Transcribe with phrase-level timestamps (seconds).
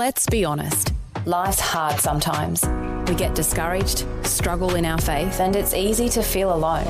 [0.00, 0.94] Let's be honest.
[1.26, 2.64] Life's hard sometimes.
[3.06, 6.86] We get discouraged, struggle in our faith, and it's easy to feel alone.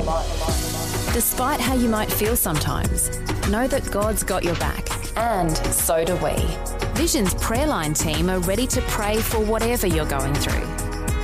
[1.12, 3.18] Despite how you might feel sometimes,
[3.48, 4.86] know that God's got your back.
[5.16, 6.36] And so do we.
[6.94, 10.64] Vision's prayer line team are ready to pray for whatever you're going through.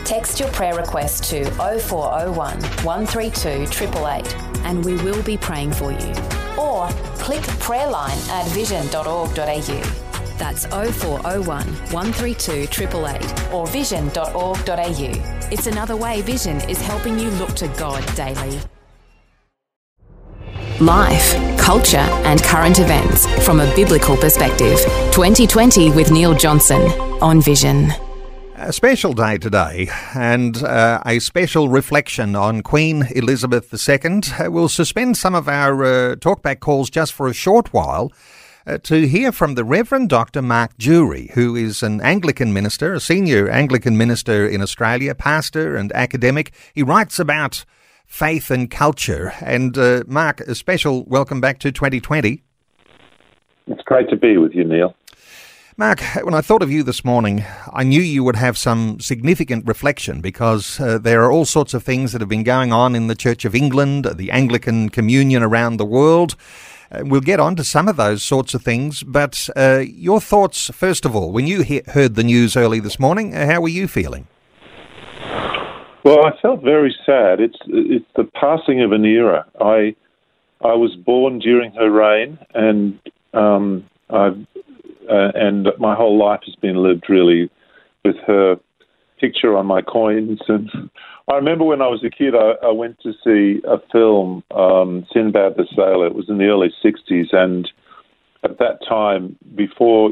[0.03, 6.13] Text your prayer request to 0401 132 888 and we will be praying for you.
[6.59, 6.89] Or
[7.23, 10.06] click prayerline at vision.org.au.
[10.39, 15.49] That's 0401 132 888 or vision.org.au.
[15.51, 18.61] It's another way Vision is helping you look to God daily.
[20.81, 24.79] Life, culture, and current events from a biblical perspective.
[25.13, 26.83] 2020 with Neil Johnson
[27.23, 27.91] on Vision.
[28.57, 34.21] A special day today and uh, a special reflection on Queen Elizabeth II.
[34.39, 38.13] Uh, we'll suspend some of our uh, talkback calls just for a short while
[38.67, 40.43] uh, to hear from the Reverend Dr.
[40.43, 45.93] Mark Durie, who is an Anglican minister, a senior Anglican minister in Australia, pastor and
[45.93, 46.53] academic.
[46.75, 47.65] He writes about
[48.07, 49.33] faith and culture.
[49.41, 52.43] And uh, Mark, a special welcome back to 2020.
[53.69, 54.95] It's great to be with you, Neil.
[55.79, 59.67] Mark, when I thought of you this morning, I knew you would have some significant
[59.67, 63.09] reflection because uh, there are all sorts of things that have been going on in
[63.09, 66.35] the Church of England, the Anglican Communion around the world.
[66.91, 70.71] Uh, we'll get on to some of those sorts of things, but uh, your thoughts,
[70.71, 73.69] first of all, when you he- heard the news early this morning, uh, how were
[73.69, 74.27] you feeling?
[76.05, 77.41] Well, I felt very sad.
[77.41, 79.45] It's it's the passing of an era.
[79.61, 79.97] I
[80.61, 83.01] I was born during her reign, and
[83.35, 84.29] um, I
[85.11, 87.51] uh, and my whole life has been lived really
[88.05, 88.57] with her
[89.21, 90.41] picture on my coins.
[90.47, 90.71] And
[91.29, 95.07] I remember when I was a kid, I, I went to see a film, um,
[95.13, 96.07] Sinbad the Sailor.
[96.07, 97.69] It was in the early '60s, and
[98.45, 100.11] at that time, before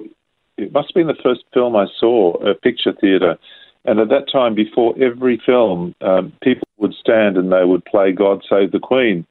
[0.57, 3.39] it must have been the first film I saw, a picture theatre
[3.85, 8.13] and at that time, before every film, um, people would stand and they would play
[8.13, 9.27] God Save the Queen.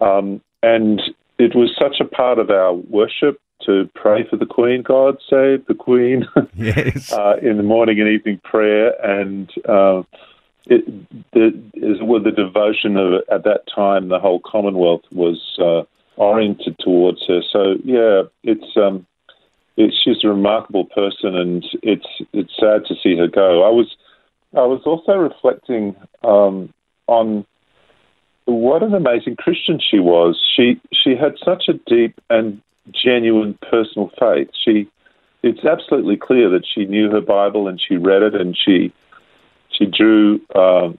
[0.00, 1.00] Um, and
[1.38, 5.66] it was such a part of our worship to pray for the Queen, God Save
[5.66, 7.12] the Queen, yes.
[7.12, 8.92] uh, in the morning and evening prayer.
[9.02, 10.02] And uh,
[10.66, 10.84] it,
[11.32, 15.82] the, with the devotion of at that time, the whole Commonwealth was uh,
[16.16, 17.40] oriented towards her.
[17.52, 18.76] So, yeah, it's.
[18.76, 19.06] Um,
[19.76, 23.64] she's a remarkable person, and it's it's sad to see her go.
[23.64, 23.96] I was
[24.54, 26.72] I was also reflecting um,
[27.06, 27.46] on
[28.44, 30.40] what an amazing Christian she was.
[30.56, 32.60] She she had such a deep and
[32.92, 34.50] genuine personal faith.
[34.64, 34.88] She
[35.42, 38.92] it's absolutely clear that she knew her Bible and she read it and she
[39.80, 40.98] she drew um,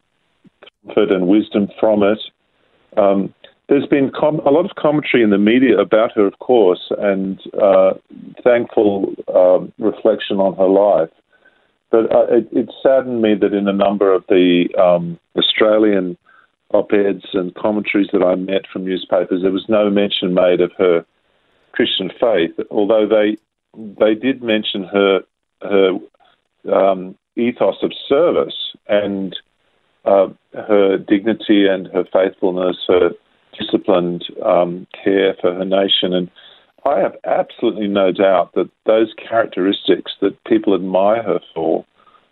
[0.85, 2.19] comfort and wisdom from it.
[2.97, 3.33] Um,
[3.69, 7.39] there's been com- a lot of commentary in the media about her, of course, and
[7.61, 7.93] uh,
[8.43, 11.09] thankful um, reflection on her life.
[11.89, 16.17] But uh, it, it, saddened me that in a number of the um, Australian
[16.73, 21.05] op-eds and commentaries that I met from newspapers, there was no mention made of her
[21.73, 23.37] Christian faith, although they
[23.99, 25.21] they did mention her
[25.61, 25.91] her
[26.73, 29.35] um, ethos of service and
[30.05, 33.11] uh, her dignity and her faithfulness, her
[33.57, 36.13] disciplined um, care for her nation.
[36.13, 36.29] And
[36.85, 41.85] I have absolutely no doubt that those characteristics that people admire her for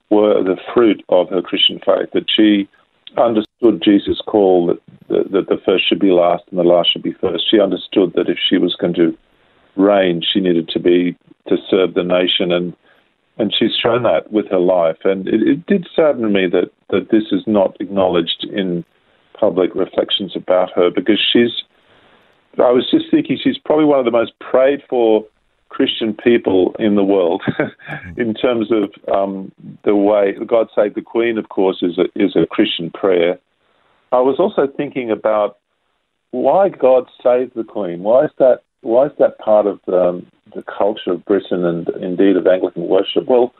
[0.09, 2.67] were the fruit of her Christian faith, that she
[3.17, 7.03] understood Jesus' call that, that, that the first should be last and the last should
[7.03, 7.49] be first.
[7.49, 9.15] She understood that if she was going to
[9.75, 11.15] reign, she needed to be
[11.47, 12.75] to serve the nation, and
[13.39, 14.97] and she's shown that with her life.
[15.03, 18.85] And it, it did sadden me that that this is not acknowledged in
[19.33, 21.63] public reflections about her because she's.
[22.57, 25.25] I was just thinking she's probably one of the most prayed for
[25.69, 27.41] Christian people in the world,
[28.17, 29.51] in terms of um,
[29.85, 33.39] the way God Save the Queen, of course, is a, is a Christian prayer.
[34.11, 35.59] I was also thinking about
[36.31, 38.01] why God saved the Queen.
[38.01, 38.61] Why is that?
[38.81, 42.87] Why is that part of the, um, the culture of Britain and indeed of Anglican
[42.87, 43.27] worship?
[43.27, 43.53] Well,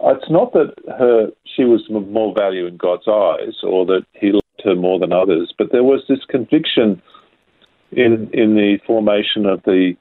[0.00, 4.32] it's not that her she was of more value in God's eyes, or that He
[4.32, 5.54] loved her more than others.
[5.56, 7.00] But there was this conviction
[7.92, 9.94] in in the formation of the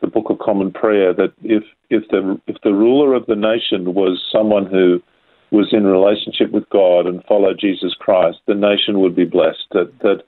[0.00, 3.94] the Book of Common Prayer that if if the if the ruler of the nation
[3.94, 5.02] was someone who
[5.52, 9.66] was in relationship with God and followed Jesus Christ, the nation would be blessed.
[9.72, 10.22] That that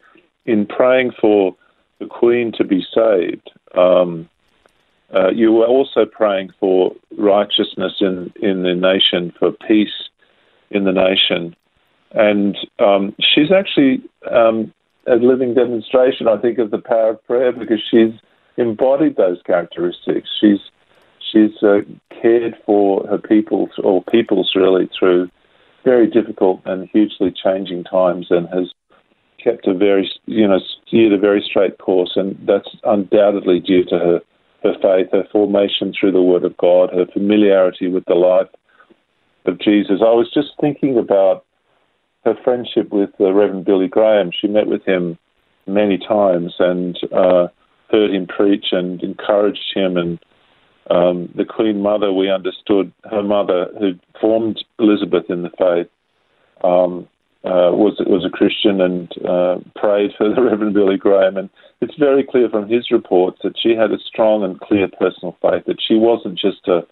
[0.47, 1.57] in praying for
[1.99, 4.29] the Queen to be saved, um,
[5.15, 10.09] uh, you were also praying for righteousness in in the nation, for peace
[10.71, 11.57] in the nation,
[12.13, 14.73] and um, she's actually um,
[15.07, 18.13] a living demonstration, I think, of the power of prayer because she's
[18.57, 20.29] embodied those characteristics.
[20.41, 20.61] She's
[21.33, 21.81] she's uh,
[22.23, 25.31] cared for her people or peoples really through
[25.85, 28.73] very difficult and hugely changing times, and has
[29.49, 33.99] kept a very you know steered a very straight course, and that's undoubtedly due to
[33.99, 34.21] her
[34.63, 38.49] her faith, her formation through the Word of God, her familiarity with the life
[39.47, 40.01] of Jesus.
[40.01, 41.45] I was just thinking about
[42.25, 44.31] her friendship with uh, Reverend Billy Graham.
[44.33, 45.17] She met with him
[45.67, 47.47] many times and uh,
[47.91, 50.19] heard him preach and encouraged him and
[50.91, 55.91] um, the Queen Mother, we understood her mother, who formed Elizabeth in the faith,
[56.65, 57.07] um,
[57.49, 61.37] uh, was was a Christian and uh, prayed for the Reverend Billy Graham.
[61.37, 61.51] And
[61.81, 65.65] it's very clear from his reports that she had a strong and clear personal faith.
[65.67, 66.87] That she wasn't just a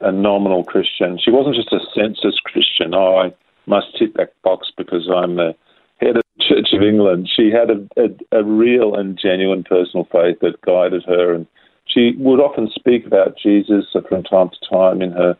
[0.00, 1.18] a nominal Christian.
[1.22, 2.94] She wasn't just a census Christian.
[2.94, 3.34] Oh, I
[3.66, 5.54] must tick that box because I'm the
[6.00, 7.28] head of the Church of England.
[7.28, 11.46] She had a, a, a real and genuine personal faith that guided her and
[11.92, 15.36] she would often speak about Jesus from time to time in her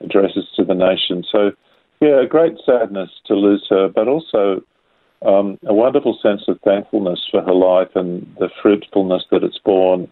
[0.00, 1.24] addresses to the nation.
[1.30, 1.52] So,
[2.00, 4.62] yeah, a great sadness to lose her, but also
[5.26, 10.08] um, a wonderful sense of thankfulness for her life and the fruitfulness that it's borne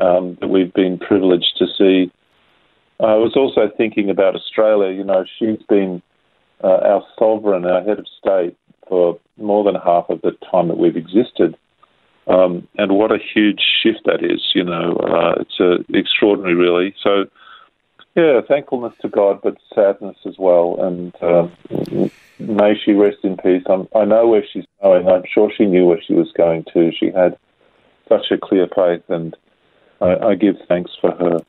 [0.00, 2.12] um, that we've been privileged to see.
[3.00, 4.92] I was also thinking about Australia.
[4.92, 6.00] You know, she's been
[6.62, 8.56] uh, our sovereign, our head of state,
[8.88, 11.56] for more than half of the time that we've existed.
[12.28, 14.96] Um, and what a huge shift that is, you know.
[14.96, 16.94] Uh, it's extraordinary, really.
[17.02, 17.26] So,
[18.16, 20.76] yeah, thankfulness to God, but sadness as well.
[20.80, 21.48] And uh,
[22.38, 23.62] may she rest in peace.
[23.68, 25.06] I'm, i know where she's going.
[25.06, 26.90] I'm sure she knew where she was going to.
[26.92, 27.36] She had
[28.08, 29.36] such a clear faith, and
[30.00, 31.40] I, I give thanks for her.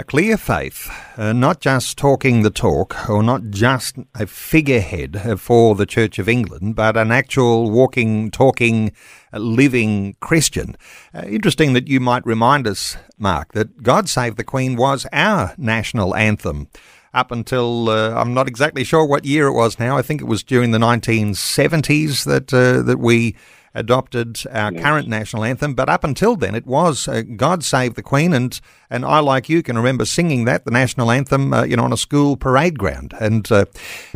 [0.00, 5.74] A clear faith, uh, not just talking the talk, or not just a figurehead for
[5.74, 8.92] the Church of England, but an actual walking, talking,
[9.34, 10.74] living Christian.
[11.14, 15.52] Uh, interesting that you might remind us, Mark, that God Save the Queen was our
[15.58, 16.68] national anthem
[17.12, 19.98] up until uh, I'm not exactly sure what year it was now.
[19.98, 23.36] I think it was during the 1970s that uh, that we
[23.74, 24.82] adopted our yes.
[24.82, 25.74] current national anthem.
[25.74, 28.58] But up until then, it was uh, "God Save the Queen," and
[28.88, 31.92] and I, like you, can remember singing that the national anthem, uh, you know, on
[31.92, 33.14] a school parade ground.
[33.20, 33.66] And uh,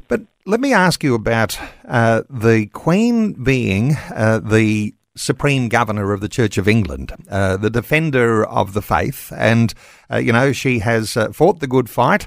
[0.08, 6.20] but let me ask you about uh, the Queen being uh, the Supreme Governor of
[6.20, 9.72] the Church of England, uh, the defender of the faith, and
[10.12, 12.26] you know she has fought the good fight.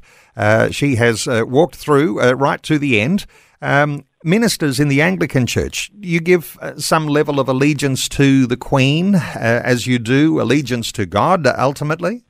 [0.71, 3.25] she has walked through right to the end.
[3.61, 8.57] Um, ministers in the Anglican Church, you give uh, some level of allegiance to the
[8.57, 12.23] Queen uh, as you do allegiance to God ultimately?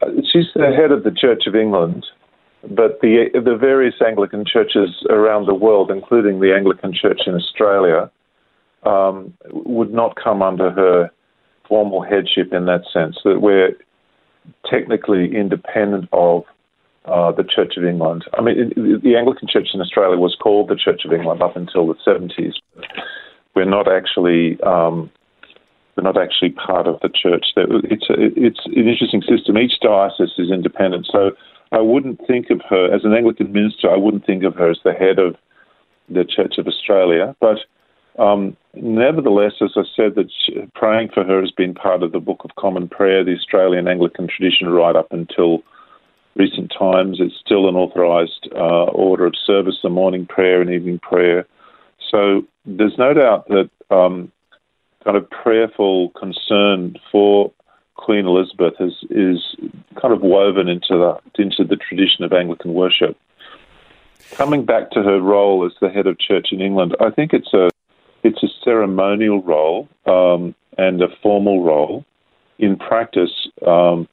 [0.00, 2.06] Uh, she's the head of the Church of England,
[2.62, 8.10] but the, the various Anglican churches around the world, including the Anglican Church in Australia,
[8.84, 11.10] um, would not come under her
[11.68, 13.76] formal headship in that sense, that we're
[14.70, 16.44] technically independent of
[17.04, 18.24] uh, the Church of England.
[18.34, 18.72] I mean,
[19.02, 22.54] the Anglican Church in Australia was called the Church of England up until the 70s.
[23.54, 25.10] We're not actually um,
[25.96, 27.46] we're not actually part of the church.
[27.56, 29.56] It's a, it's an interesting system.
[29.56, 31.32] Each diocese is independent, so
[31.70, 33.90] I wouldn't think of her as an Anglican minister.
[33.90, 35.36] I wouldn't think of her as the head of
[36.08, 37.58] the Church of Australia, but
[38.18, 40.30] um, nevertheless, as I said, that
[40.74, 44.28] praying for her has been part of the Book of Common Prayer, the Australian Anglican
[44.28, 45.62] tradition, right up until
[46.36, 47.18] recent times.
[47.20, 51.46] It's still an authorised uh, order of service, the morning prayer and evening prayer.
[52.10, 54.30] So there's no doubt that um,
[55.04, 57.52] kind of prayerful concern for
[57.94, 59.56] Queen Elizabeth is is
[60.00, 63.16] kind of woven into the into the tradition of Anglican worship.
[64.32, 67.52] Coming back to her role as the head of church in England, I think it's
[67.54, 67.70] a
[68.22, 72.04] it's a ceremonial role um, and a formal role.
[72.58, 74.08] In practice, um,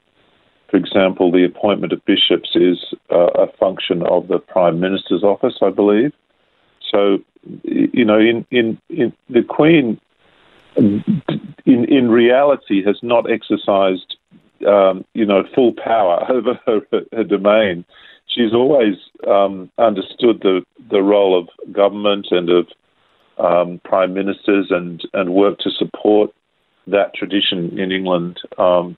[0.71, 2.77] for example, the appointment of bishops is
[3.11, 6.13] uh, a function of the Prime Minister's office, I believe.
[6.89, 7.19] So,
[7.63, 9.99] you know, in, in, in the Queen,
[10.77, 11.03] in,
[11.65, 14.15] in reality, has not exercised,
[14.65, 16.79] um, you know, full power over her,
[17.11, 17.83] her domain.
[18.27, 18.95] She's always
[19.27, 22.67] um, understood the, the role of government and of
[23.37, 26.33] um, prime ministers and, and worked to support
[26.87, 28.39] that tradition in England.
[28.57, 28.97] Um,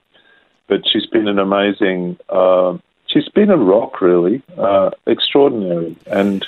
[0.68, 2.18] but she's been an amazing.
[2.28, 6.46] Uh, she's been a rock, really, uh, extraordinary, and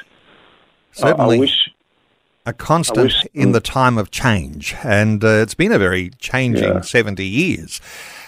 [0.93, 1.37] certainly.
[1.37, 1.71] I wish
[2.47, 6.75] a constant wish, in the time of change, and uh, it's been a very changing
[6.75, 6.81] yeah.
[6.81, 7.81] 70 years.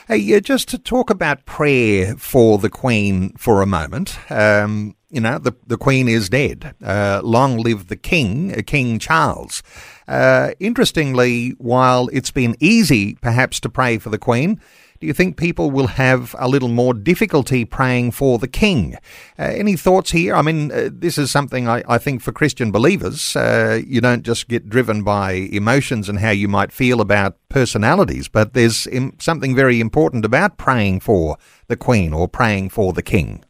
[0.09, 4.19] Hey, just to talk about prayer for the Queen for a moment.
[4.31, 6.75] Um, you know, the, the Queen is dead.
[6.83, 9.63] Uh, long live the King, uh, King Charles.
[10.07, 14.61] Uh, interestingly, while it's been easy perhaps to pray for the Queen,
[15.01, 18.97] do you think people will have a little more difficulty praying for the king?
[19.39, 20.35] Uh, any thoughts here?
[20.35, 24.25] I mean, uh, this is something I, I, think for Christian believers, uh, you don't
[24.25, 28.89] just get driven by emotions and how you might feel about personalities, but there's
[29.19, 31.37] something very important about praying for
[31.69, 33.45] the queen or praying for the king.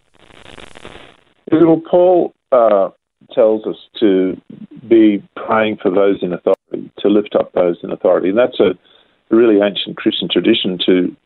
[1.51, 2.91] Well, Paul uh,
[3.33, 4.37] tells us to
[4.87, 8.75] be praying for those in authority, to lift up those in authority, and that's a
[9.31, 11.17] really ancient Christian tradition to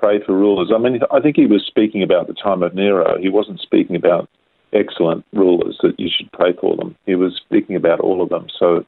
[0.00, 0.72] pray for rulers.
[0.74, 3.18] I mean, I think he was speaking about the time of Nero.
[3.20, 4.28] He wasn't speaking about
[4.72, 6.96] excellent rulers that you should pray for them.
[7.06, 8.46] He was speaking about all of them.
[8.58, 8.86] So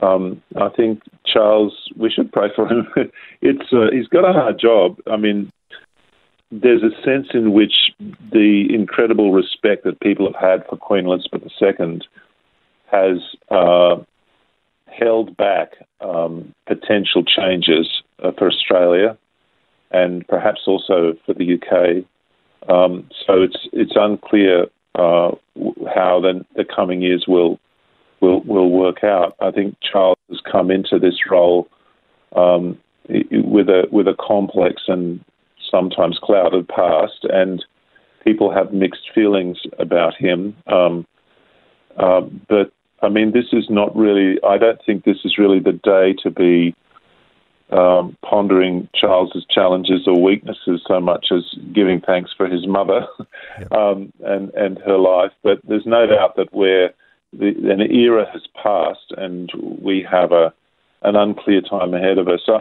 [0.00, 2.86] um, I think Charles, we should pray for him.
[3.42, 4.98] it's uh, he's got a hard job.
[5.10, 5.50] I mean,
[6.52, 11.42] there's a sense in which the incredible respect that people have had for Queen Elizabeth
[11.60, 12.00] II
[12.90, 13.18] has
[13.50, 13.96] uh,
[14.86, 17.86] held back um, potential changes
[18.22, 19.18] uh, for Australia
[19.90, 22.04] and perhaps also for the UK.
[22.70, 25.30] Um, so it's it's unclear uh,
[25.94, 27.58] how then the coming years will
[28.20, 29.36] will will work out.
[29.40, 31.68] I think Charles has come into this role
[32.34, 32.78] um,
[33.08, 35.24] with a with a complex and
[35.70, 37.64] sometimes clouded past, and
[38.24, 40.56] people have mixed feelings about him.
[40.66, 41.06] Um,
[41.96, 45.72] uh, but I mean, this is not really, I don't think this is really the
[45.72, 46.74] day to be
[47.70, 51.42] um, pondering Charles's challenges or weaknesses so much as
[51.74, 53.06] giving thanks for his mother
[53.58, 53.72] yep.
[53.72, 55.32] um, and, and her life.
[55.42, 56.94] But there's no doubt that where
[57.32, 59.50] the, an era has passed and
[59.82, 60.52] we have a,
[61.02, 62.40] an unclear time ahead of us.
[62.48, 62.60] I,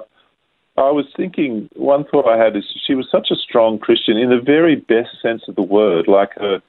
[0.77, 4.29] I was thinking, one thought I had is she was such a strong Christian in
[4.29, 6.61] the very best sense of the word, like her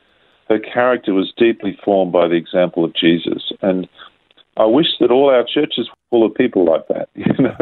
[0.49, 3.53] her character was deeply formed by the example of Jesus.
[3.61, 3.87] And
[4.59, 7.09] I wish that all our churches were full of people like that.
[7.15, 7.57] You know,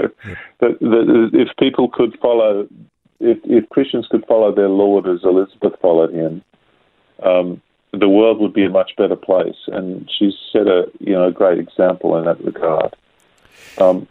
[0.61, 2.67] that, that if people could follow,
[3.21, 6.43] if, if Christians could follow their Lord as Elizabeth followed him,
[7.23, 7.61] um,
[7.93, 9.57] the world would be a much better place.
[9.69, 12.97] And she's set a you know great example in that regard.
[13.79, 14.09] Um,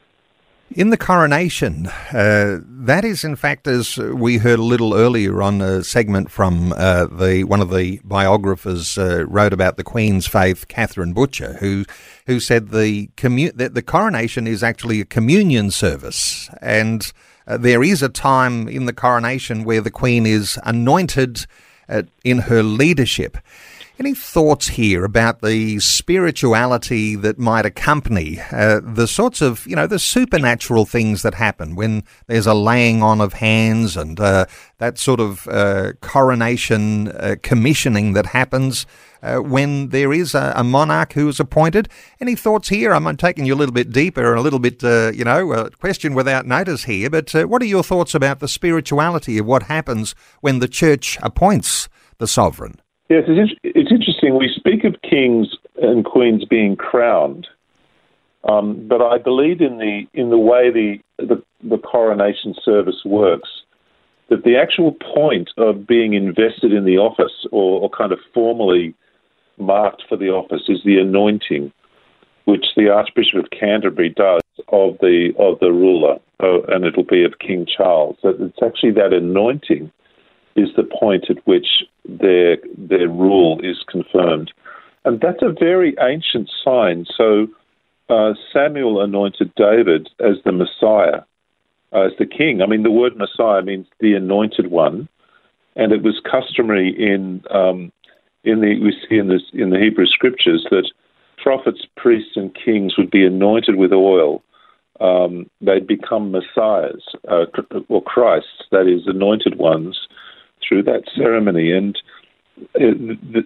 [0.72, 5.62] in the coronation, uh, that is in fact, as we heard a little earlier on
[5.62, 10.68] a segment from uh, the one of the biographers uh, wrote about the Queen's faith,
[10.68, 11.86] Catherine Butcher, who
[12.26, 17.12] who said the commu- that the coronation is actually a communion service, and
[17.48, 21.46] uh, there is a time in the coronation where the Queen is anointed
[21.88, 23.38] uh, in her leadership.
[23.98, 29.88] Any thoughts here about the spirituality that might accompany uh, the sorts of, you know,
[29.88, 34.48] the supernatural things that happen when there's a laying on of hands and uh,
[34.80, 38.86] that sort of uh, coronation uh, commissioning that happens
[39.24, 41.88] uh, when there is a, a, monarch who is appointed?
[42.20, 42.94] Any thoughts here?
[42.94, 45.70] I'm taking you a little bit deeper, and a little bit, uh, you know, a
[45.70, 50.16] question without notice here, but what are your thoughts about the spirituality of what happens
[50.42, 51.88] when the church appoints
[52.18, 52.82] the sovereign?
[53.10, 54.38] Yes, it's, it's interesting.
[54.38, 55.48] We speak of kings
[55.82, 57.48] and queens being crowned,
[58.50, 63.50] um, but I believe in the in the way the, the, the coronation service works.
[64.30, 68.96] That the actual point of being invested in the office or, or kind of formally
[69.60, 71.72] marked for the office is the anointing,
[72.46, 77.24] which the Archbishop of Canterbury does of the of the ruler, uh, and it'll be
[77.24, 78.18] of King Charles.
[78.24, 79.92] That it's actually that anointing
[80.56, 81.68] is the point at which
[82.08, 84.52] their their rule is confirmed,
[85.04, 87.06] and that's a very ancient sign.
[87.18, 87.48] So
[88.10, 91.22] uh, Samuel anointed David as the Messiah,
[91.94, 92.62] uh, as the king.
[92.62, 95.10] I mean, the word Messiah means the anointed one,
[95.76, 97.92] and it was customary in um,
[98.44, 100.90] in the we see in this in the Hebrew scriptures that
[101.38, 104.42] prophets, priests, and kings would be anointed with oil.
[105.02, 107.46] Um, they'd become messiahs uh,
[107.90, 110.08] or Christs, that is, anointed ones
[110.68, 111.72] through that ceremony.
[111.72, 111.98] And,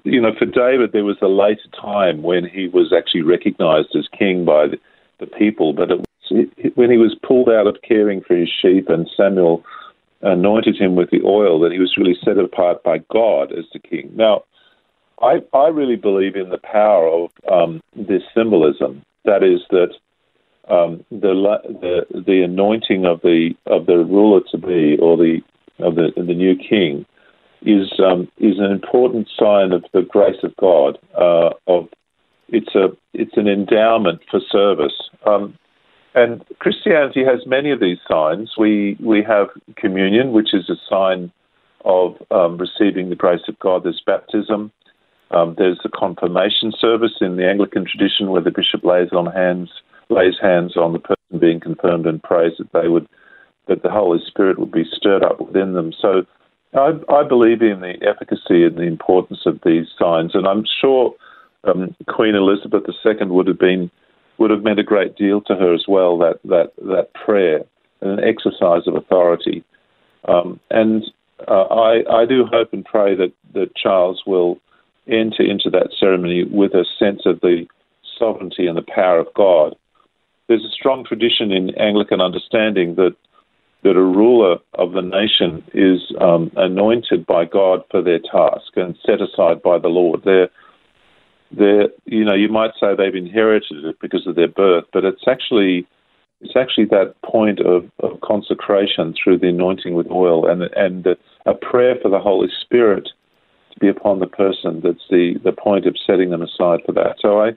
[0.03, 4.07] you know, for David, there was a later time when he was actually recognized as
[4.17, 4.79] king by the,
[5.19, 8.89] the people, but it was, when he was pulled out of caring for his sheep
[8.89, 9.63] and Samuel
[10.21, 13.79] anointed him with the oil, that he was really set apart by God as the
[13.79, 14.11] king.
[14.15, 14.43] Now,
[15.21, 19.03] I, I really believe in the power of um, this symbolism.
[19.25, 19.91] That is that
[20.69, 25.41] um, the, the the anointing of the of the ruler to be or the
[25.79, 27.05] of the, the new king
[27.61, 30.97] is um, is an important sign of the grace of God.
[31.17, 31.89] Uh, of
[32.47, 35.09] it's a it's an endowment for service.
[35.25, 35.57] Um,
[36.15, 38.53] and Christianity has many of these signs.
[38.57, 41.31] We we have communion, which is a sign
[41.85, 43.83] of um, receiving the grace of God.
[43.83, 44.71] There's baptism.
[45.31, 49.69] Um, there's the confirmation service in the Anglican tradition, where the bishop lays on hands
[50.09, 53.07] lays hands on the person being confirmed and prays that they would
[53.67, 55.93] that the Holy Spirit would be stirred up within them.
[56.01, 56.25] So
[56.73, 61.15] I, I believe in the efficacy and the importance of these signs, and I'm sure
[61.63, 63.89] um, Queen Elizabeth II would have been
[64.37, 66.17] would have meant a great deal to her as well.
[66.17, 67.61] That that that prayer
[68.01, 69.63] and an exercise of authority,
[70.27, 71.03] um, and
[71.47, 74.59] uh, I I do hope and pray that that Charles will
[75.07, 77.65] enter into that ceremony with a sense of the
[78.17, 79.75] sovereignty and the power of God.
[80.47, 83.15] There's a strong tradition in Anglican understanding that
[83.83, 88.97] that a ruler of the nation is um, anointed by God for their task and
[89.05, 90.21] set aside by the Lord.
[90.25, 90.49] They're,
[91.51, 95.27] they're, you know, you might say they've inherited it because of their birth, but it's
[95.27, 95.87] actually
[96.41, 101.05] it's actually that point of, of consecration through the anointing with oil and and
[101.45, 103.09] a prayer for the Holy Spirit
[103.73, 104.81] to be upon the person.
[104.83, 107.15] That's the, the point of setting them aside for that.
[107.19, 107.51] So I,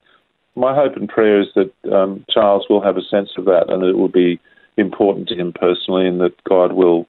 [0.54, 3.82] my hope and prayer is that um, Charles will have a sense of that and
[3.82, 4.40] it will be
[4.76, 7.06] important to him personally, and that God will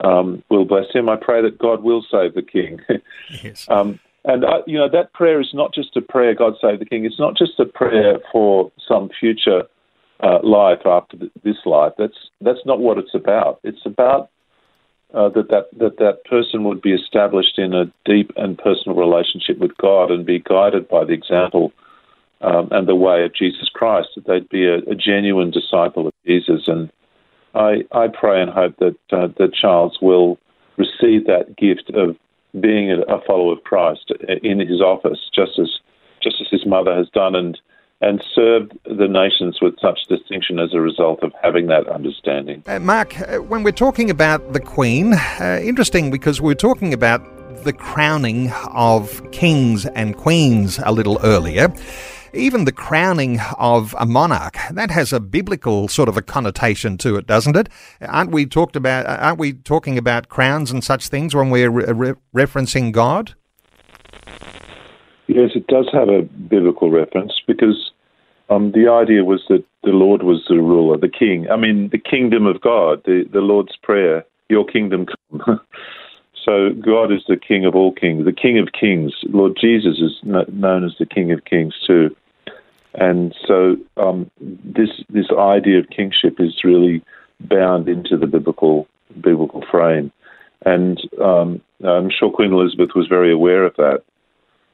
[0.00, 1.08] um, will bless him.
[1.08, 2.80] I pray that God will save the king.
[3.42, 3.66] yes.
[3.68, 6.86] Um, and uh, you know that prayer is not just a prayer, God save the
[6.86, 7.04] king.
[7.04, 9.64] It's not just a prayer for some future
[10.20, 11.92] uh, life after this life.
[11.98, 13.60] That's that's not what it's about.
[13.62, 14.30] It's about
[15.12, 19.58] uh, that, that that that person would be established in a deep and personal relationship
[19.58, 21.72] with God and be guided by the example
[22.40, 24.08] um, and the way of Jesus Christ.
[24.16, 26.68] That they'd be a, a genuine disciple of Jesus.
[26.68, 26.90] And
[27.54, 30.38] I I pray and hope that uh, that Charles will
[30.76, 32.16] receive that gift of
[32.60, 34.12] being a, a follower of Christ
[34.42, 35.80] in his office, just as
[36.22, 37.58] just as his mother has done, and
[38.00, 42.62] and served the nations with such distinction as a result of having that understanding.
[42.66, 47.22] Uh, Mark, uh, when we're talking about the Queen, uh, interesting because we're talking about
[47.64, 51.72] the crowning of kings and queens a little earlier.
[52.34, 57.16] Even the crowning of a monarch, that has a biblical sort of a connotation to
[57.16, 57.68] it, doesn't it?
[58.00, 59.06] Aren't we talked about?
[59.06, 63.34] Aren't we talking about crowns and such things when we're re- referencing God?
[65.26, 67.92] Yes, it does have a biblical reference because
[68.50, 71.46] um, the idea was that the Lord was the ruler, the king.
[71.50, 75.60] I mean, the kingdom of God, the, the Lord's prayer, your kingdom come.
[76.44, 79.12] so God is the king of all kings, the king of kings.
[79.24, 82.14] Lord Jesus is known as the king of kings too.
[82.94, 87.02] And so um, this this idea of kingship is really
[87.40, 88.86] bound into the biblical
[89.20, 90.12] biblical frame.
[90.64, 94.02] And um, I'm sure Queen Elizabeth was very aware of that.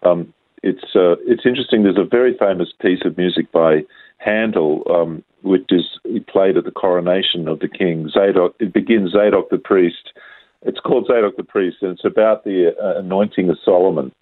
[0.02, 1.82] Um, it's uh, it's interesting.
[1.82, 3.84] There's a very famous piece of music by
[4.18, 8.10] Handel, um, which is played at the coronation of the king.
[8.10, 8.54] Zadok.
[8.60, 10.12] It begins Zadok the priest.
[10.62, 14.12] It's called Zadok the priest, and it's about the uh, anointing of Solomon.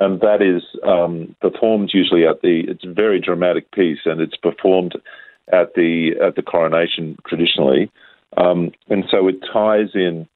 [0.00, 2.64] And that is um, performed usually at the.
[2.66, 4.94] It's a very dramatic piece, and it's performed
[5.52, 7.90] at the at the coronation traditionally.
[8.36, 10.28] Um, and so it ties in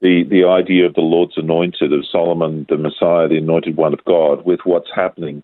[0.00, 4.04] the, the idea of the Lord's anointed, of Solomon, the Messiah, the anointed one of
[4.04, 5.42] God, with what's happening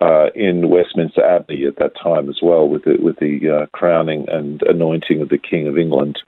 [0.00, 4.26] uh, in Westminster Abbey at that time as well, with the, with the uh, crowning
[4.28, 6.18] and anointing of the King of England.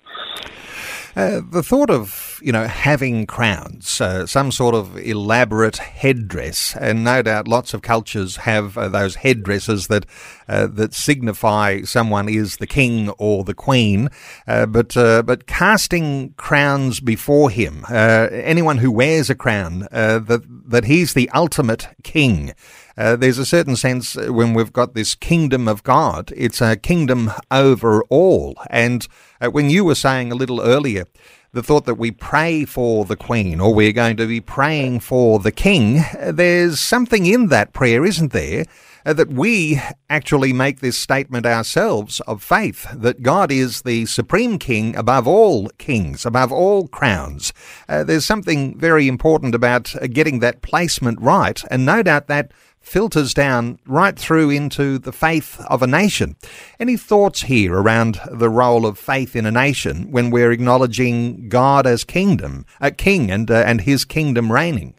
[1.16, 7.02] Uh, the thought of, you know, having crowns, uh, some sort of elaborate headdress, and
[7.02, 10.06] no doubt lots of cultures have uh, those headdresses that
[10.48, 14.08] uh, that signify someone is the king or the queen.
[14.46, 21.14] Uh, but but casting crowns before him, anyone who wears a crown, that that he's
[21.14, 22.52] the ultimate king.
[23.00, 27.32] Uh, there's a certain sense when we've got this kingdom of God, it's a kingdom
[27.50, 28.54] over all.
[28.68, 29.08] And
[29.40, 31.06] uh, when you were saying a little earlier,
[31.52, 35.38] the thought that we pray for the Queen or we're going to be praying for
[35.38, 38.66] the King, there's something in that prayer, isn't there?
[39.06, 44.58] Uh, that we actually make this statement ourselves of faith that God is the supreme
[44.58, 47.54] king above all kings, above all crowns.
[47.88, 52.52] Uh, there's something very important about uh, getting that placement right, and no doubt that
[52.80, 56.36] filters down right through into the faith of a nation.
[56.78, 61.86] Any thoughts here around the role of faith in a nation when we're acknowledging God
[61.86, 64.94] as kingdom, a king, and uh, and His kingdom reigning?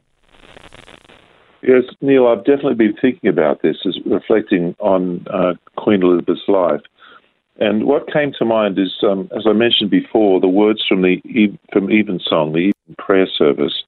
[1.62, 6.82] Yes, Neil, I've definitely been thinking about this as reflecting on uh, Queen Elizabeth's life.
[7.60, 11.22] And what came to mind is, um, as I mentioned before, the words from the
[11.72, 13.84] from Evensong, the evening prayer service,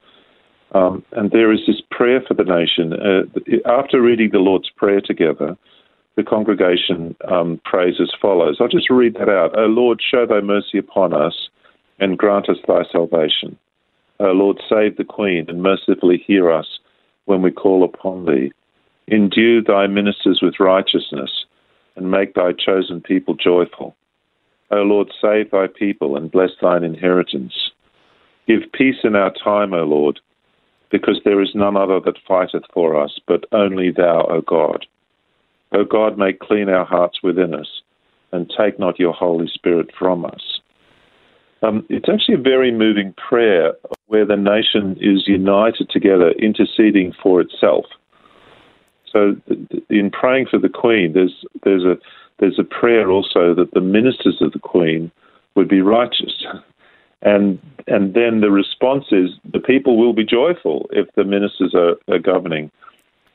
[0.73, 2.93] um, and there is this prayer for the nation.
[2.93, 5.57] Uh, after reading the Lord's Prayer together,
[6.15, 8.57] the congregation um, prays as follows.
[8.59, 9.57] I'll just read that out.
[9.57, 11.49] O Lord, show thy mercy upon us
[11.99, 13.57] and grant us thy salvation.
[14.19, 16.79] O Lord, save the Queen and mercifully hear us
[17.25, 18.51] when we call upon thee.
[19.11, 21.45] Endue thy ministers with righteousness
[21.95, 23.95] and make thy chosen people joyful.
[24.71, 27.53] O Lord, save thy people and bless thine inheritance.
[28.47, 30.19] Give peace in our time, O Lord,
[30.93, 34.85] because there is none other that fighteth for us, but only thou, O God.
[35.71, 37.81] O God, make clean our hearts within us,
[38.31, 40.59] and take not your Holy Spirit from us.
[41.63, 43.73] Um, it's actually a very moving prayer
[44.05, 47.85] where the nation is united together, interceding for itself.
[49.11, 49.35] So,
[49.89, 51.97] in praying for the Queen, there's there's a
[52.39, 55.11] there's a prayer also that the ministers of the Queen
[55.55, 56.45] would be righteous,
[57.23, 61.95] and and then the response is the people will be joyful if the ministers are,
[62.13, 62.71] are governing,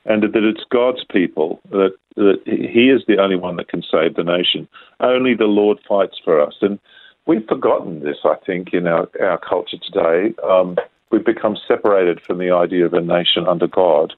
[0.07, 4.15] and that it's God's people that that He is the only one that can save
[4.15, 4.69] the nation.
[5.01, 6.79] Only the Lord fights for us, and
[7.27, 10.35] we've forgotten this, I think, in our, our culture today.
[10.43, 10.77] Um,
[11.11, 14.15] we've become separated from the idea of a nation under God.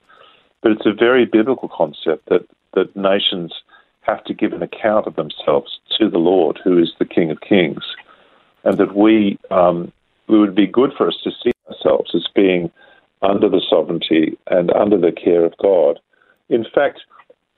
[0.62, 3.52] But it's a very biblical concept that, that nations
[4.02, 7.40] have to give an account of themselves to the Lord, who is the King of
[7.40, 7.82] Kings,
[8.64, 9.92] and that we um,
[10.28, 12.70] it would be good for us to see ourselves as being
[13.22, 15.98] under the sovereignty and under the care of God.
[16.48, 17.00] In fact,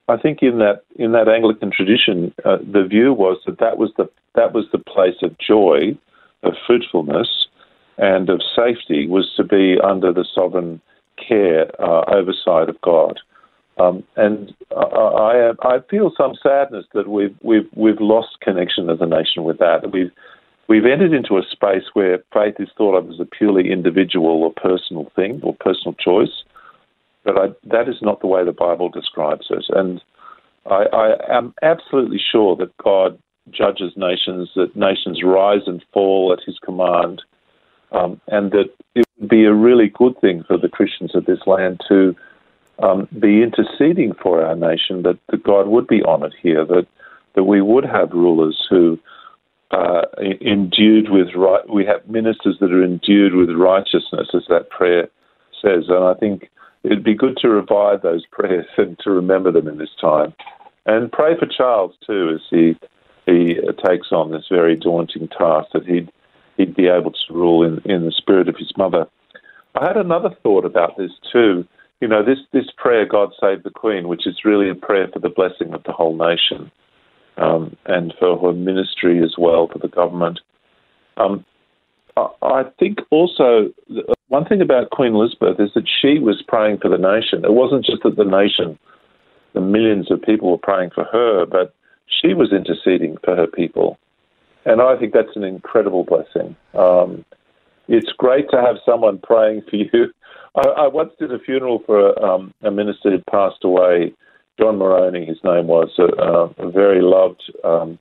[0.08, 3.90] I think in that in that Anglican tradition, uh, the view was that that was
[3.96, 5.96] the that was the place of joy,
[6.42, 7.46] of fruitfulness,
[7.98, 10.80] and of safety was to be under the sovereign
[11.16, 13.20] care, uh, oversight of God.
[13.78, 19.00] Um, and I, I, I feel some sadness that we've we've we've lost connection as
[19.00, 19.92] a nation with that.
[19.92, 20.12] We've
[20.68, 24.52] we've entered into a space where faith is thought of as a purely individual or
[24.52, 26.44] personal thing or personal choice,
[27.24, 29.64] but I, that is not the way the Bible describes it.
[29.70, 30.02] And
[30.66, 33.18] I, I am absolutely sure that God
[33.50, 37.22] judges nations, that nations rise and fall at his command,
[37.92, 41.40] um, and that it would be a really good thing for the Christians of this
[41.46, 42.14] land to
[42.78, 46.86] um, be interceding for our nation, that, that God would be honoured here, that,
[47.34, 48.98] that we would have rulers who
[49.72, 50.02] uh,
[50.40, 55.08] endued with right, we have ministers that are endued with righteousness, as that prayer
[55.62, 56.50] says, and I think
[56.82, 60.34] it'd be good to revive those prayers and to remember them in this time.
[60.84, 62.76] And pray for Charles too as he
[63.24, 63.54] he
[63.86, 66.10] takes on this very daunting task that he'd
[66.56, 69.06] he'd be able to rule in, in the spirit of his mother.
[69.80, 71.64] I had another thought about this too.
[72.00, 75.20] You know, this, this prayer, God Save the Queen, which is really a prayer for
[75.20, 76.70] the blessing of the whole nation
[77.36, 80.40] um, and for her ministry as well, for the government.
[81.16, 81.44] Um,
[82.16, 83.72] I think also
[84.28, 87.44] one thing about Queen Elizabeth is that she was praying for the nation.
[87.44, 88.78] It wasn't just that the nation,
[89.54, 91.74] the millions of people were praying for her, but
[92.06, 93.98] she was interceding for her people.
[94.64, 96.54] And I think that's an incredible blessing.
[96.74, 97.24] Um,
[97.88, 100.12] it's great to have someone praying for you.
[100.54, 104.12] I, I once did a funeral for a, um, a, minister who passed away,
[104.60, 107.98] John Moroney, his name was, a, a very loved um,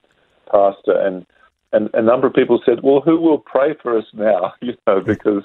[0.51, 0.99] pastor.
[0.99, 1.25] And
[1.73, 5.01] and a number of people said, "Well, who will pray for us now?" You know,
[5.01, 5.43] because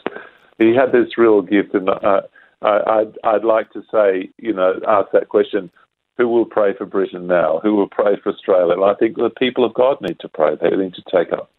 [0.58, 2.22] he had this real gift, and uh,
[2.62, 5.70] I, I'd, I'd like to say, you know, ask that question:
[6.18, 7.60] Who will pray for Britain now?
[7.62, 8.74] Who will pray for Australia?
[8.74, 10.56] And I think the people of God need to pray.
[10.60, 11.50] They need to take up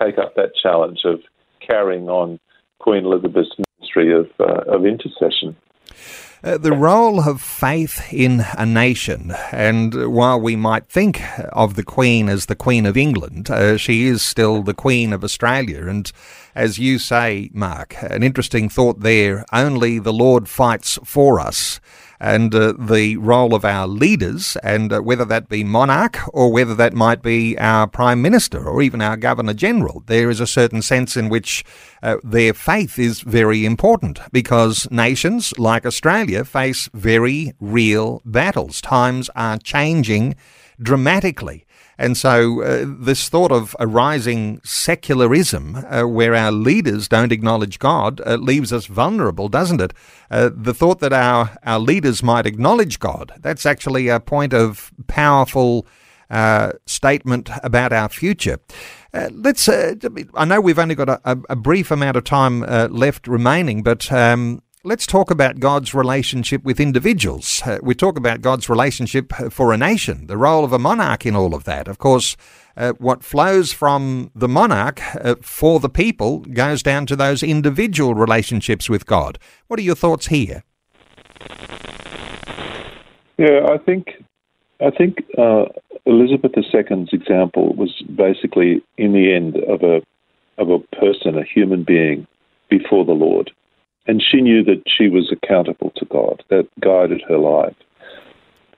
[0.00, 1.20] take up that challenge of
[1.60, 2.38] carrying on
[2.78, 5.56] Queen Elizabeth's ministry of uh, of intercession.
[6.44, 11.22] Uh, the role of faith in a nation, and while we might think
[11.54, 15.24] of the Queen as the Queen of England, uh, she is still the Queen of
[15.24, 15.86] Australia.
[15.86, 16.12] And
[16.54, 21.80] as you say, Mark, an interesting thought there only the Lord fights for us
[22.20, 26.74] and uh, the role of our leaders, and uh, whether that be monarch or whether
[26.74, 30.82] that might be our prime minister or even our governor general, there is a certain
[30.82, 31.64] sense in which
[32.02, 38.80] uh, their faith is very important because nations like Australia face very real battles.
[38.80, 40.34] Times are changing
[40.80, 41.66] dramatically.
[41.96, 47.78] And so, uh, this thought of a rising secularism uh, where our leaders don't acknowledge
[47.78, 49.92] God uh, leaves us vulnerable, doesn't it?
[50.30, 54.92] Uh, the thought that our, our leaders might acknowledge God, that's actually a point of
[55.06, 55.86] powerful
[56.30, 58.58] uh, statement about our future.
[59.12, 59.68] Uh, let's.
[59.68, 64.60] I know we've only got a, a brief amount of time left remaining, but um,
[64.86, 67.62] Let's talk about God's relationship with individuals.
[67.64, 71.34] Uh, we talk about God's relationship for a nation, the role of a monarch in
[71.34, 71.88] all of that.
[71.88, 72.36] Of course,
[72.76, 78.14] uh, what flows from the monarch uh, for the people goes down to those individual
[78.14, 79.38] relationships with God.
[79.68, 80.64] What are your thoughts here?
[83.38, 84.22] Yeah, I think
[84.80, 85.64] I think uh,
[86.04, 90.02] Elizabeth II's example was basically in the end of a
[90.58, 92.26] of a person, a human being,
[92.68, 93.50] before the Lord
[94.06, 96.42] and she knew that she was accountable to God.
[96.50, 97.76] That guided her life.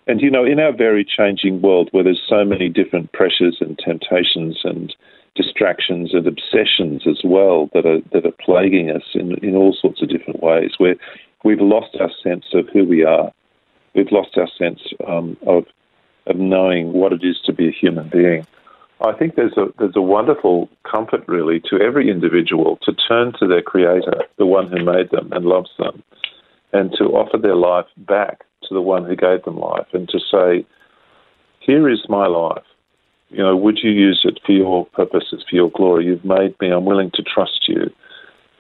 [0.07, 3.79] And you know, in our very changing world where there's so many different pressures and
[3.79, 4.95] temptations and
[5.35, 10.03] distractions and obsessions as well that are that are plaguing us in, in all sorts
[10.03, 10.95] of different ways, where
[11.45, 13.33] we've lost our sense of who we are.
[13.95, 15.65] We've lost our sense um, of
[16.27, 18.47] of knowing what it is to be a human being.
[19.01, 23.47] I think there's a there's a wonderful comfort really to every individual to turn to
[23.47, 26.03] their creator, the one who made them and loves them,
[26.73, 30.19] and to offer their life back to the one who gave them life and to
[30.19, 30.67] say,
[31.61, 32.65] Here is my life.
[33.29, 36.07] You know, would you use it for your purposes, for your glory?
[36.07, 36.71] You've made me.
[36.71, 37.91] I'm willing to trust you,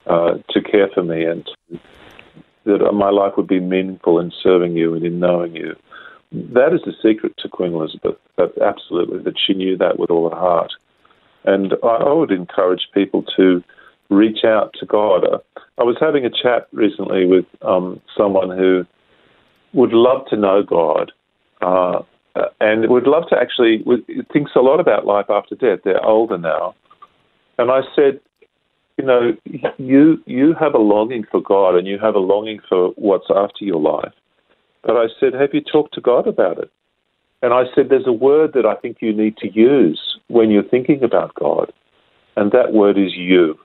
[0.06, 1.48] uh, to care for me, and
[2.64, 5.76] that my life would be meaningful in serving you and in knowing you.
[6.36, 8.16] That is the secret to Queen Elizabeth,
[8.62, 10.72] absolutely, that she knew that with all her heart.
[11.44, 13.62] And I, I would encourage people to
[14.10, 15.24] reach out to God.
[15.78, 18.84] I was having a chat recently with um, someone who
[19.72, 21.12] would love to know God
[21.62, 22.02] uh,
[22.60, 23.82] and would love to actually
[24.30, 25.80] thinks a lot about life after death.
[25.84, 26.74] They're older now,
[27.56, 28.20] and I said,
[28.98, 29.36] you know,
[29.78, 33.64] you you have a longing for God and you have a longing for what's after
[33.64, 34.12] your life.
[34.86, 36.70] But I said, have you talked to God about it?
[37.42, 40.62] And I said, there's a word that I think you need to use when you're
[40.62, 41.72] thinking about God,
[42.36, 43.58] and that word is you.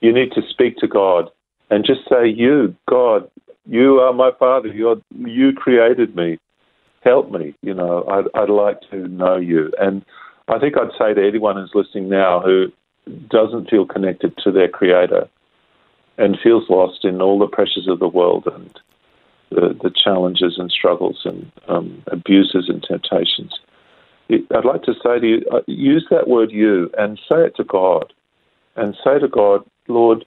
[0.00, 1.30] You need to speak to God
[1.70, 3.30] and just say, You, God,
[3.66, 4.68] you are my father.
[4.68, 6.38] You're, you created me.
[7.02, 7.54] Help me.
[7.62, 9.72] You know, I'd, I'd like to know you.
[9.78, 10.04] And
[10.48, 12.66] I think I'd say to anyone who's listening now who
[13.28, 15.28] doesn't feel connected to their creator
[16.18, 18.76] and feels lost in all the pressures of the world and
[19.52, 23.58] the, challenges and struggles and um, abuses and temptations,
[24.30, 27.64] I'd like to say to you, uh, use that word you and say it to
[27.64, 28.12] God.
[28.74, 30.24] And say to God, Lord,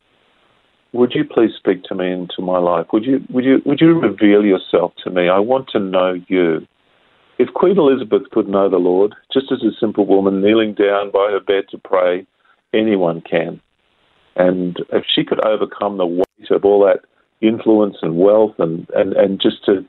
[0.94, 2.88] would you please speak to me into my life?
[2.94, 5.28] Would you, would you, would you reveal yourself to me?
[5.28, 6.68] I want to know you.
[7.38, 11.32] If Queen Elizabeth could know the Lord, just as a simple woman kneeling down by
[11.32, 12.26] her bed to pray,
[12.74, 13.60] anyone can.
[14.36, 17.00] And if she could overcome the weight of all that
[17.42, 19.86] influence and wealth and, and, and just to,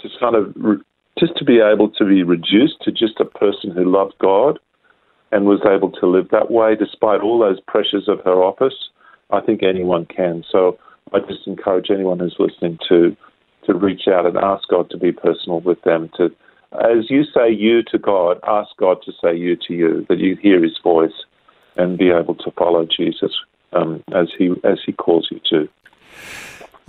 [0.00, 0.82] to kind of re-
[1.18, 4.58] just to be able to be reduced to just a person who loved God
[5.32, 8.74] and was able to live that way despite all those pressures of her office,
[9.30, 10.44] I think anyone can.
[10.50, 10.78] So
[11.12, 13.16] I just encourage anyone who's listening to
[13.66, 16.10] to reach out and ask God to be personal with them.
[16.16, 16.30] To,
[16.72, 20.34] as you say you to God, ask God to say you to you, that you
[20.36, 21.12] hear His voice
[21.76, 23.32] and be able to follow Jesus
[23.72, 25.68] um, as He as He calls you to.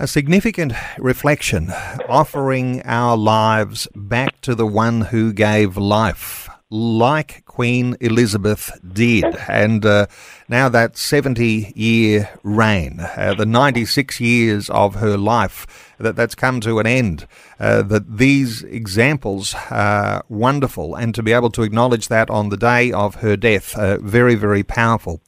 [0.02, 1.70] A significant reflection,
[2.10, 9.26] offering our lives back to the one who gave life like Queen Elizabeth did.
[9.48, 10.08] And uh,
[10.52, 16.60] now that 70 year reign, uh, the 96 years of her life, that that's come
[16.60, 17.26] to an end.
[17.58, 22.58] Uh, that these examples are wonderful, and to be able to acknowledge that on the
[22.58, 25.22] day of her death, uh, very, very powerful.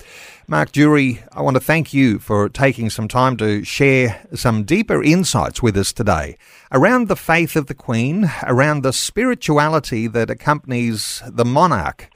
[0.45, 5.01] Mark Durie, I want to thank you for taking some time to share some deeper
[5.01, 6.37] insights with us today
[6.69, 12.09] around the faith of the Queen, around the spirituality that accompanies the monarch,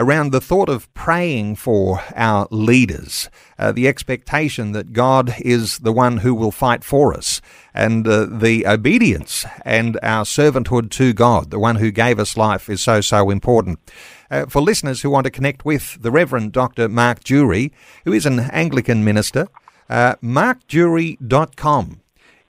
[0.00, 5.92] around the thought of praying for our leaders, uh, the expectation that God is the
[5.92, 7.42] one who will fight for us,
[7.74, 12.70] and uh, the obedience and our servanthood to God, the one who gave us life,
[12.70, 13.78] is so, so important.
[14.30, 16.88] Uh, for listeners who want to connect with the Reverend Dr.
[16.88, 17.70] Mark Durie,
[18.06, 19.48] who is an Anglican minister,
[19.90, 22.00] uh, markdurie.com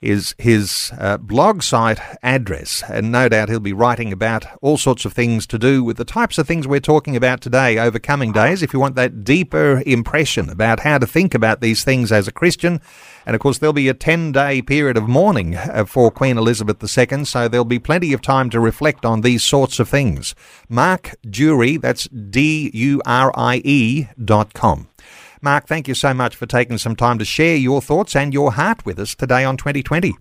[0.02, 2.84] is his uh, blog site address.
[2.90, 6.06] And no doubt he'll be writing about all sorts of things to do with the
[6.06, 8.64] types of things we're talking about today over coming days.
[8.64, 12.32] If you want that deeper impression about how to think about these things as a
[12.32, 12.82] Christian,
[13.26, 16.82] and of course, there'll be a 10 day period of mourning uh, for Queen Elizabeth
[16.82, 20.34] II, so there'll be plenty of time to reflect on these sorts of things.
[20.68, 24.88] Mark Durie, that's D U R I E dot com.
[25.42, 28.52] Mark, thank you so much for taking some time to share your thoughts and your
[28.54, 30.14] heart with us today on 2020.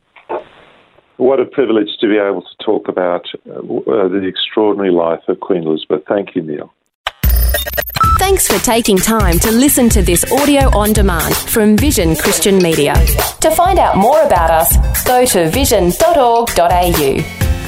[1.18, 3.60] What a privilege to be able to talk about uh,
[4.08, 6.02] the extraordinary life of Queen Elizabeth.
[6.08, 6.72] Thank you, Neil.
[8.18, 12.94] Thanks for taking time to listen to this audio on demand from Vision Christian Media.
[13.40, 17.59] To find out more about us, go to vision.org.au.